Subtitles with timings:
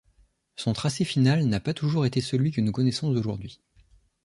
[0.55, 3.61] Son tracé final n'a pas toujours été celui que nous connaissons aujourd'hui.